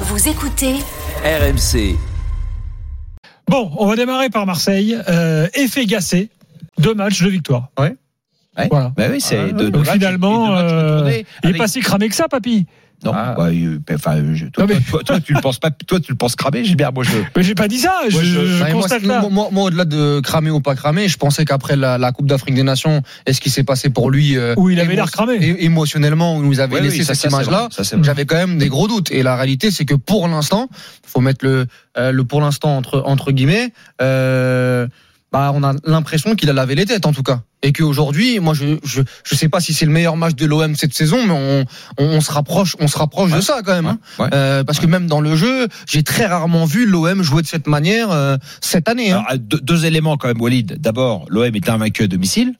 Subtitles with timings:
[0.00, 0.74] Vous écoutez
[1.24, 1.96] RMC.
[3.48, 4.96] Bon, on va démarrer par Marseille.
[5.08, 6.30] Euh, effet Gassé,
[6.78, 7.68] deux matchs, deux victoires.
[7.78, 7.94] Ouais.
[8.58, 8.68] Ouais.
[8.70, 8.92] Voilà.
[8.96, 11.58] Bah oui, c'est deux, deux Donc matchs finalement, et deux matchs euh, il est avec-
[11.58, 12.66] pas si cramé que ça, papy.
[13.04, 13.34] Non, Ah.
[13.36, 16.00] bah, euh, enfin, je- toi, Non, mais- toi, toi, toi, tu le penses pas, toi,
[16.00, 16.92] tu le penses cramé, Gilbert.
[16.92, 17.10] Moi, je.
[17.36, 17.92] Mais j'ai pas dit ça.
[18.08, 19.20] Je, Moi, je- je Non, mais moi, constate c'est- là.
[19.20, 22.26] moi, moi, moi, au-delà de cramer ou pas cramer, je pensais qu'après la, la Coupe
[22.26, 25.10] d'Afrique des Nations et ce qui s'est passé pour lui, euh, Où il avait l'air
[25.10, 25.34] cramé.
[25.34, 27.68] é- émotionnellement, où il nous avait Ouais, laissé oui, ça, cette image-là,
[28.02, 29.10] j'avais quand même des gros doutes.
[29.12, 30.68] Et la réalité, c'est que pour l'instant,
[31.06, 31.66] faut mettre le,
[31.98, 33.72] euh, le pour l'instant entre entre guillemets,
[34.02, 34.86] euh,
[35.32, 37.40] bah, on a l'impression qu'il a lavé les têtes en tout cas.
[37.62, 40.76] Et qu'aujourd'hui, moi, je, je je sais pas si c'est le meilleur match de l'OM
[40.76, 41.64] cette saison, mais on,
[41.98, 43.86] on, on se rapproche, on se rapproche de ça quand même.
[43.86, 43.98] hein.
[44.18, 44.28] Ouais.
[44.32, 47.66] Euh, parce que même dans le jeu, j'ai très rarement vu l'OM jouer de cette
[47.66, 49.10] manière euh, cette année.
[49.10, 49.16] hein.
[49.18, 50.76] Alors, à deux, deux éléments quand même, Walid.
[50.80, 52.54] D'abord, l'OM est invaincu à domicile.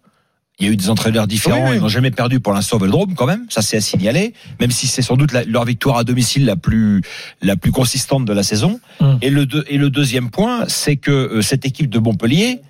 [0.58, 1.64] Il y a eu des entraîneurs différents.
[1.64, 1.76] Oui, oui.
[1.76, 3.44] Ils n'ont jamais perdu pour l'instant au Vélodrome, quand même.
[3.50, 4.32] Ça, c'est à signaler.
[4.58, 7.02] Même si c'est sans doute la- leur victoire à domicile la plus,
[7.42, 8.80] la plus consistante de la saison.
[9.00, 9.18] Hum.
[9.20, 12.60] Et, le deux- et le deuxième point, c'est que euh, cette équipe de Montpellier,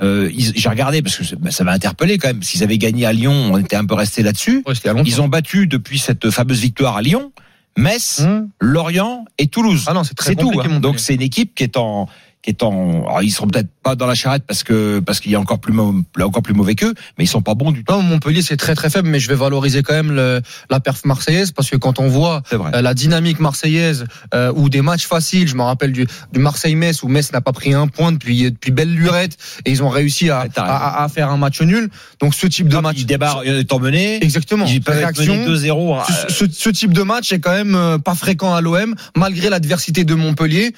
[0.00, 2.42] euh, j'ai regardé parce que bah, ça m'a interpellé quand même.
[2.44, 4.62] S'ils avaient gagné à Lyon, on était un peu resté là-dessus.
[4.66, 4.74] Ouais.
[5.04, 7.32] Ils ont battu depuis cette fameuse victoire à Lyon,
[7.76, 8.48] Metz, Hum.
[8.60, 9.82] Lorient et Toulouse.
[9.88, 10.52] Ah non, c'est très C'est tout.
[10.64, 10.78] hein.
[10.78, 12.08] Donc c'est une équipe qui est en
[12.44, 13.04] qui est en.
[13.06, 15.58] Alors, ils seront peut-être pas dans la charrette parce que parce qu'il y a encore
[15.58, 15.74] plus
[16.20, 17.92] encore plus mauvais qu'eux, mais ils sont pas bons du tout.
[17.92, 21.04] Non, Montpellier c'est très très faible, mais je vais valoriser quand même le- la perf
[21.06, 25.48] marseillaise parce que quand on voit euh, la dynamique marseillaise euh, ou des matchs faciles,
[25.48, 28.70] je me rappelle du, du Marseille-Metz où Metz n'a pas pris un point depuis depuis
[28.72, 31.88] belle lurette et ils ont réussi à, à, à faire un match nul.
[32.20, 34.22] Donc ce type de match, Ils débarquent étant menés.
[34.22, 35.34] exactement, Ils peuvent réaction.
[35.34, 36.04] menés 2-0.
[36.28, 39.48] Ce, ce- ce type de match est quand même euh, pas fréquent à l'OM, malgré
[39.48, 40.74] l'adversité de Montpellier.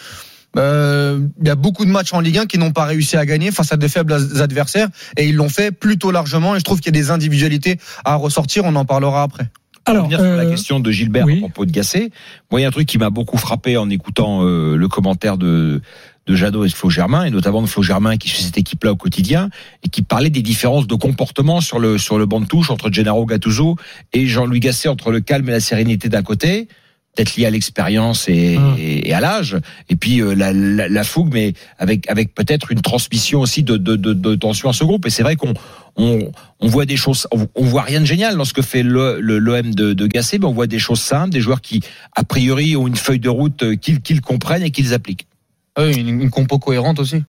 [0.57, 3.27] Euh, Il y a beaucoup de matchs en Ligue 1 qui n'ont pas réussi à
[3.27, 6.57] gagner face à de faibles adversaires et ils l'ont fait plutôt largement.
[6.57, 8.65] Et je trouve qu'il y a des individualités à ressortir.
[8.65, 9.51] On en parlera après.
[9.87, 11.37] Alors, revenir sur la euh, question de Gilbert oui.
[11.37, 12.11] à propos de Gassé.
[12.51, 15.39] Moi, il y a un truc qui m'a beaucoup frappé en écoutant euh, le commentaire
[15.39, 15.81] de
[16.27, 18.93] de Jadot et de Flo Germain, et notamment de Flo Germain qui suit cette équipe-là
[18.93, 19.49] au quotidien,
[19.85, 22.91] et qui parlait des différences de comportement sur le sur le banc de touche entre
[22.91, 23.77] Gennaro Gattuso
[24.13, 26.67] et Jean-Louis Gasset, entre le calme et la sérénité d'un côté,
[27.17, 28.77] peut-être lié à l'expérience et, Hum.
[28.79, 29.57] et, et à l'âge,
[29.89, 33.77] et puis euh, la, la, la fougue, mais avec avec peut-être une transmission aussi de,
[33.77, 35.07] de, de, de tension à ce groupe.
[35.07, 35.55] Et c'est vrai qu'on
[35.97, 38.83] on, on voit des choses, on, on voit rien de génial dans ce que fait
[38.83, 41.81] le le- l'OM de, de Gasset, mais on voit des choses simples, des joueurs qui
[42.15, 45.27] a priori ont une feuille de route euh, qu'ils qu'ils comprennent et qu'ils appliquent.
[45.79, 47.23] Oui, une, une compo cohérente aussi.